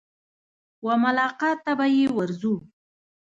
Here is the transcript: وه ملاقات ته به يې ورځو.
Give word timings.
وه 0.85 0.95
ملاقات 1.03 1.57
ته 1.65 1.71
به 1.77 1.85
يې 1.95 2.05
ورځو. 2.17 2.55